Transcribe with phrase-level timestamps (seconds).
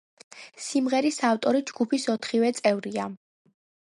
[0.67, 3.05] სიმღერის ავტორი ჯგუფის ოთხივე წევრია.